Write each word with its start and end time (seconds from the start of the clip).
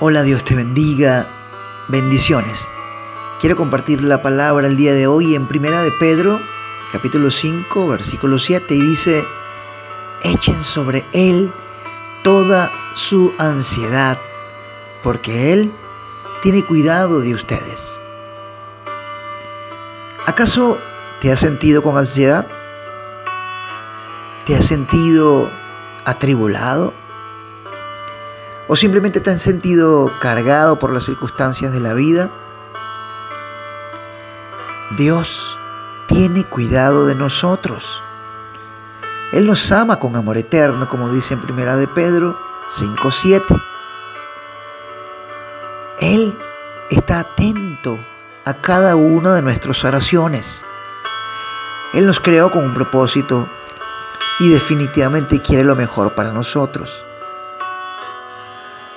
Hola, 0.00 0.24
Dios 0.24 0.42
te 0.42 0.56
bendiga. 0.56 1.28
Bendiciones. 1.86 2.68
Quiero 3.38 3.54
compartir 3.54 4.02
la 4.02 4.20
palabra 4.20 4.66
el 4.66 4.76
día 4.76 4.92
de 4.92 5.06
hoy 5.06 5.36
en 5.36 5.46
Primera 5.46 5.82
de 5.82 5.92
Pedro, 5.92 6.40
capítulo 6.90 7.30
5, 7.30 7.86
versículo 7.86 8.40
7 8.40 8.74
y 8.74 8.80
dice: 8.80 9.24
Echen 10.24 10.60
sobre 10.64 11.06
él 11.12 11.52
toda 12.24 12.72
su 12.94 13.32
ansiedad, 13.38 14.18
porque 15.04 15.52
él 15.52 15.72
tiene 16.42 16.64
cuidado 16.64 17.20
de 17.20 17.32
ustedes. 17.32 18.02
¿Acaso 20.26 20.76
te 21.20 21.30
has 21.30 21.38
sentido 21.38 21.82
con 21.84 21.96
ansiedad? 21.96 22.48
¿Te 24.44 24.56
has 24.56 24.64
sentido 24.64 25.48
atribulado? 26.04 26.92
¿O 28.66 28.76
simplemente 28.76 29.20
te 29.20 29.30
has 29.30 29.42
sentido 29.42 30.10
cargado 30.20 30.78
por 30.78 30.92
las 30.92 31.04
circunstancias 31.04 31.72
de 31.72 31.80
la 31.80 31.92
vida? 31.92 32.30
Dios 34.96 35.58
tiene 36.06 36.44
cuidado 36.44 37.04
de 37.04 37.14
nosotros. 37.14 38.02
Él 39.32 39.46
nos 39.46 39.70
ama 39.70 39.98
con 39.98 40.16
amor 40.16 40.38
eterno, 40.38 40.88
como 40.88 41.10
dice 41.10 41.34
en 41.34 41.42
Primera 41.42 41.76
de 41.76 41.88
Pedro 41.88 42.38
5:7. 42.70 43.60
Él 46.00 46.38
está 46.90 47.20
atento 47.20 47.98
a 48.46 48.54
cada 48.54 48.96
una 48.96 49.34
de 49.34 49.42
nuestras 49.42 49.84
oraciones. 49.84 50.64
Él 51.92 52.06
nos 52.06 52.18
creó 52.18 52.50
con 52.50 52.64
un 52.64 52.74
propósito 52.74 53.46
y 54.40 54.48
definitivamente 54.48 55.40
quiere 55.40 55.64
lo 55.64 55.76
mejor 55.76 56.14
para 56.14 56.32
nosotros. 56.32 57.04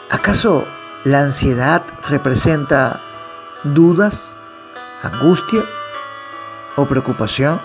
¿Acaso 0.10 0.66
la 1.04 1.20
ansiedad 1.20 1.84
representa 2.08 3.02
dudas, 3.66 4.38
angustia 5.04 5.66
o 6.78 6.86
preocupación? 6.86 7.62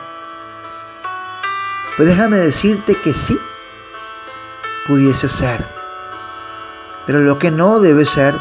Pues 1.97 2.09
déjame 2.09 2.39
decirte 2.39 3.01
que 3.01 3.15
sí, 3.15 3.39
pudiese 4.89 5.29
ser. 5.29 5.65
Pero 7.07 7.21
lo 7.21 7.39
que 7.39 7.53
no 7.53 7.79
debe 7.79 8.05
ser 8.05 8.37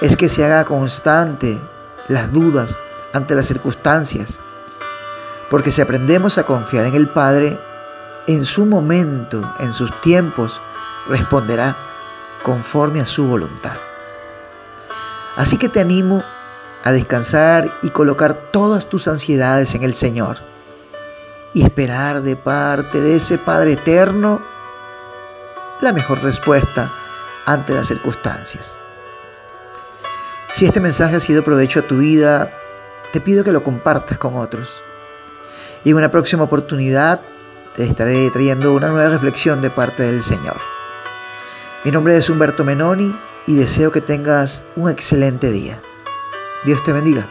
es 0.00 0.16
que 0.16 0.28
se 0.28 0.44
haga 0.44 0.64
constante 0.64 1.60
las 2.08 2.32
dudas 2.32 2.80
ante 3.12 3.36
las 3.36 3.46
circunstancias. 3.46 4.40
Porque 5.48 5.70
si 5.70 5.80
aprendemos 5.80 6.38
a 6.38 6.44
confiar 6.44 6.86
en 6.86 6.96
el 6.96 7.08
Padre, 7.08 7.56
en 8.26 8.44
su 8.44 8.66
momento, 8.66 9.48
en 9.60 9.72
sus 9.72 9.92
tiempos, 10.00 10.60
responderá 11.06 11.93
conforme 12.44 13.00
a 13.00 13.06
su 13.06 13.26
voluntad. 13.26 13.78
Así 15.34 15.56
que 15.56 15.68
te 15.68 15.80
animo 15.80 16.22
a 16.84 16.92
descansar 16.92 17.78
y 17.82 17.90
colocar 17.90 18.50
todas 18.52 18.88
tus 18.88 19.08
ansiedades 19.08 19.74
en 19.74 19.82
el 19.82 19.94
Señor 19.94 20.36
y 21.54 21.64
esperar 21.64 22.22
de 22.22 22.36
parte 22.36 23.00
de 23.00 23.16
ese 23.16 23.38
Padre 23.38 23.72
eterno 23.72 24.40
la 25.80 25.92
mejor 25.92 26.22
respuesta 26.22 26.92
ante 27.46 27.74
las 27.74 27.88
circunstancias. 27.88 28.78
Si 30.52 30.66
este 30.66 30.80
mensaje 30.80 31.16
ha 31.16 31.20
sido 31.20 31.42
provecho 31.42 31.80
a 31.80 31.86
tu 31.86 31.98
vida, 31.98 32.52
te 33.12 33.20
pido 33.20 33.42
que 33.42 33.52
lo 33.52 33.62
compartas 33.62 34.18
con 34.18 34.36
otros. 34.36 34.84
Y 35.82 35.90
en 35.90 35.96
una 35.96 36.10
próxima 36.10 36.44
oportunidad 36.44 37.22
te 37.74 37.84
estaré 37.84 38.30
trayendo 38.30 38.72
una 38.72 38.88
nueva 38.88 39.08
reflexión 39.08 39.62
de 39.62 39.70
parte 39.70 40.04
del 40.04 40.22
Señor. 40.22 40.56
Mi 41.84 41.90
nombre 41.90 42.16
es 42.16 42.30
Humberto 42.30 42.64
Menoni 42.64 43.14
y 43.46 43.56
deseo 43.56 43.92
que 43.92 44.00
tengas 44.00 44.62
un 44.74 44.88
excelente 44.88 45.52
día. 45.52 45.82
Dios 46.64 46.82
te 46.82 46.94
bendiga. 46.94 47.30